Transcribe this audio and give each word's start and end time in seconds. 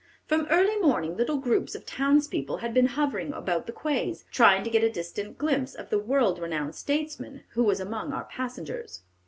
From 0.25 0.47
early 0.49 0.75
morning 0.79 1.15
little 1.15 1.37
groups 1.37 1.75
of 1.75 1.85
townspeople 1.85 2.57
had 2.57 2.73
been 2.73 2.87
hovering 2.87 3.33
about 3.33 3.67
the 3.67 3.71
quays, 3.71 4.25
trying 4.31 4.63
to 4.63 4.69
get 4.71 4.83
a 4.83 4.89
distant 4.89 5.37
glimpse 5.37 5.75
of 5.75 5.91
the 5.91 5.99
world 5.99 6.39
renowned 6.39 6.73
statesman 6.73 7.43
who 7.49 7.63
was 7.63 7.79
among 7.79 8.11
our 8.11 8.23
passengers." 8.25 9.03